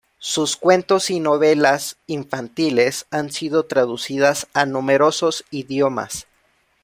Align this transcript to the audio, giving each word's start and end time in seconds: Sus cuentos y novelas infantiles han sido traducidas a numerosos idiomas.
Sus 0.17 0.57
cuentos 0.57 1.11
y 1.11 1.19
novelas 1.19 1.97
infantiles 2.07 3.05
han 3.11 3.31
sido 3.31 3.67
traducidas 3.67 4.47
a 4.55 4.65
numerosos 4.65 5.43
idiomas. 5.51 6.25